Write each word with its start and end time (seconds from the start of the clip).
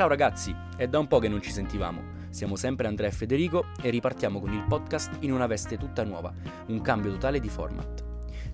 Ciao 0.00 0.08
ragazzi, 0.08 0.56
è 0.78 0.88
da 0.88 0.98
un 0.98 1.06
po' 1.08 1.18
che 1.18 1.28
non 1.28 1.42
ci 1.42 1.50
sentivamo. 1.50 2.02
Siamo 2.30 2.56
sempre 2.56 2.86
Andrea 2.86 3.10
e 3.10 3.12
Federico 3.12 3.66
e 3.82 3.90
ripartiamo 3.90 4.40
con 4.40 4.50
il 4.50 4.64
podcast 4.66 5.18
in 5.20 5.30
una 5.30 5.46
veste 5.46 5.76
tutta 5.76 6.04
nuova, 6.04 6.32
un 6.68 6.80
cambio 6.80 7.10
totale 7.10 7.38
di 7.38 7.50
format. 7.50 8.02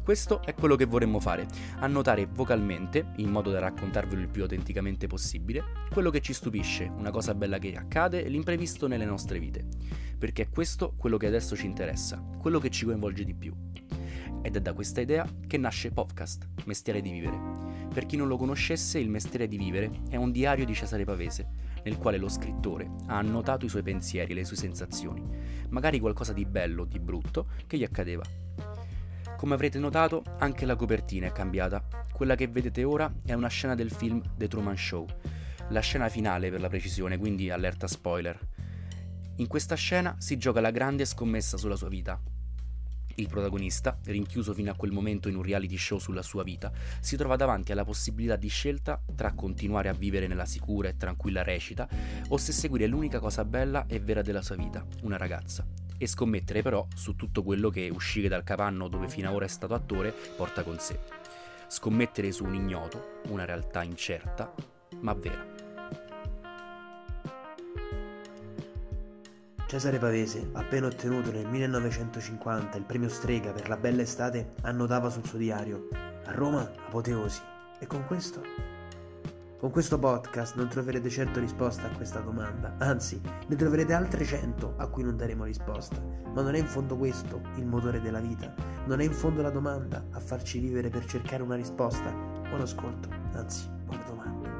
Questo 0.02 0.42
è 0.42 0.54
quello 0.54 0.74
che 0.74 0.86
vorremmo 0.86 1.20
fare, 1.20 1.46
annotare 1.78 2.26
vocalmente, 2.26 3.12
in 3.18 3.30
modo 3.30 3.52
da 3.52 3.60
raccontarvelo 3.60 4.20
il 4.20 4.28
più 4.28 4.42
autenticamente 4.42 5.06
possibile, 5.06 5.62
quello 5.92 6.10
che 6.10 6.20
ci 6.20 6.32
stupisce, 6.32 6.90
una 6.92 7.12
cosa 7.12 7.32
bella 7.32 7.58
che 7.58 7.76
accade 7.76 8.24
e 8.24 8.28
l'imprevisto 8.28 8.88
nelle 8.88 9.04
nostre 9.04 9.38
vite. 9.38 9.68
Perché 10.18 10.42
è 10.42 10.48
questo 10.48 10.94
quello 10.96 11.16
che 11.16 11.28
adesso 11.28 11.54
ci 11.54 11.66
interessa, 11.66 12.20
quello 12.40 12.58
che 12.58 12.70
ci 12.70 12.86
coinvolge 12.86 13.22
di 13.22 13.34
più. 13.34 13.54
Ed 14.42 14.56
è 14.56 14.60
da 14.60 14.72
questa 14.72 15.00
idea 15.00 15.24
che 15.46 15.58
nasce 15.58 15.92
Podcast, 15.92 16.48
Mestiere 16.64 17.00
di 17.00 17.10
Vivere. 17.12 17.65
Per 17.92 18.06
chi 18.06 18.16
non 18.16 18.28
lo 18.28 18.36
conoscesse, 18.36 18.98
il 18.98 19.08
Mestiere 19.08 19.48
di 19.48 19.56
Vivere 19.56 19.90
è 20.08 20.16
un 20.16 20.30
diario 20.30 20.64
di 20.64 20.74
Cesare 20.74 21.04
Pavese, 21.04 21.48
nel 21.84 21.96
quale 21.96 22.18
lo 22.18 22.28
scrittore 22.28 22.90
ha 23.06 23.16
annotato 23.16 23.64
i 23.64 23.68
suoi 23.68 23.82
pensieri 23.82 24.34
le 24.34 24.44
sue 24.44 24.56
sensazioni, 24.56 25.22
magari 25.70 26.00
qualcosa 26.00 26.32
di 26.32 26.44
bello 26.44 26.82
o 26.82 26.84
di 26.84 26.98
brutto 26.98 27.48
che 27.66 27.78
gli 27.78 27.84
accadeva. 27.84 28.24
Come 29.36 29.54
avrete 29.54 29.78
notato, 29.78 30.22
anche 30.38 30.66
la 30.66 30.76
copertina 30.76 31.26
è 31.26 31.32
cambiata. 31.32 31.86
Quella 32.12 32.34
che 32.34 32.48
vedete 32.48 32.84
ora 32.84 33.12
è 33.24 33.34
una 33.34 33.48
scena 33.48 33.74
del 33.74 33.90
film 33.90 34.22
The 34.36 34.48
Truman 34.48 34.76
Show, 34.76 35.06
la 35.68 35.80
scena 35.80 36.08
finale 36.08 36.50
per 36.50 36.60
la 36.60 36.68
precisione, 36.68 37.18
quindi 37.18 37.50
allerta 37.50 37.86
spoiler. 37.86 38.38
In 39.36 39.46
questa 39.46 39.74
scena 39.74 40.16
si 40.18 40.38
gioca 40.38 40.60
la 40.60 40.70
grande 40.70 41.04
scommessa 41.04 41.58
sulla 41.58 41.76
sua 41.76 41.88
vita, 41.88 42.18
il 43.16 43.28
protagonista, 43.28 43.98
rinchiuso 44.04 44.54
fino 44.54 44.70
a 44.70 44.74
quel 44.74 44.92
momento 44.92 45.28
in 45.28 45.36
un 45.36 45.42
reality 45.42 45.76
show 45.76 45.98
sulla 45.98 46.22
sua 46.22 46.42
vita, 46.42 46.72
si 47.00 47.16
trova 47.16 47.36
davanti 47.36 47.72
alla 47.72 47.84
possibilità 47.84 48.36
di 48.36 48.48
scelta 48.48 49.00
tra 49.14 49.32
continuare 49.32 49.88
a 49.88 49.92
vivere 49.92 50.26
nella 50.26 50.44
sicura 50.44 50.88
e 50.88 50.96
tranquilla 50.96 51.42
recita 51.42 51.88
o 52.28 52.36
se 52.36 52.52
seguire 52.52 52.86
l'unica 52.86 53.18
cosa 53.18 53.44
bella 53.44 53.86
e 53.86 54.00
vera 54.00 54.22
della 54.22 54.42
sua 54.42 54.56
vita, 54.56 54.84
una 55.02 55.16
ragazza. 55.16 55.66
E 55.98 56.06
scommettere 56.06 56.62
però 56.62 56.86
su 56.94 57.16
tutto 57.16 57.42
quello 57.42 57.70
che 57.70 57.90
uscire 57.92 58.28
dal 58.28 58.44
capanno 58.44 58.88
dove 58.88 59.08
fino 59.08 59.28
ad 59.28 59.34
ora 59.34 59.46
è 59.46 59.48
stato 59.48 59.74
attore 59.74 60.12
porta 60.36 60.62
con 60.62 60.78
sé. 60.78 60.98
Scommettere 61.68 62.30
su 62.32 62.44
un 62.44 62.54
ignoto, 62.54 63.20
una 63.28 63.44
realtà 63.44 63.82
incerta, 63.82 64.52
ma 65.00 65.14
vera. 65.14 65.55
Cesare 69.66 69.98
Pavese, 69.98 70.48
appena 70.52 70.86
ottenuto 70.86 71.32
nel 71.32 71.48
1950 71.48 72.78
il 72.78 72.84
premio 72.84 73.08
Strega 73.08 73.50
per 73.50 73.68
la 73.68 73.76
bella 73.76 74.02
estate, 74.02 74.52
annotava 74.62 75.10
sul 75.10 75.26
suo 75.26 75.38
diario 75.38 75.88
a 76.24 76.30
Roma 76.30 76.70
apoteosi. 76.86 77.40
E 77.80 77.86
con 77.88 78.06
questo? 78.06 78.42
Con 79.58 79.72
questo 79.72 79.98
podcast 79.98 80.54
non 80.54 80.68
troverete 80.68 81.10
certo 81.10 81.40
risposta 81.40 81.86
a 81.86 81.96
questa 81.96 82.20
domanda, 82.20 82.76
anzi 82.78 83.20
ne 83.48 83.56
troverete 83.56 83.92
altre 83.92 84.24
cento 84.24 84.74
a 84.76 84.86
cui 84.86 85.02
non 85.02 85.16
daremo 85.16 85.42
risposta. 85.42 86.00
Ma 86.32 86.42
non 86.42 86.54
è 86.54 86.58
in 86.58 86.66
fondo 86.66 86.96
questo 86.96 87.40
il 87.56 87.66
motore 87.66 88.00
della 88.00 88.20
vita? 88.20 88.54
Non 88.86 89.00
è 89.00 89.04
in 89.04 89.12
fondo 89.12 89.42
la 89.42 89.50
domanda 89.50 90.06
a 90.12 90.20
farci 90.20 90.60
vivere 90.60 90.90
per 90.90 91.06
cercare 91.06 91.42
una 91.42 91.56
risposta? 91.56 92.12
Buon 92.12 92.60
ascolto, 92.60 93.08
anzi, 93.32 93.68
buona 93.84 94.04
domanda. 94.04 94.55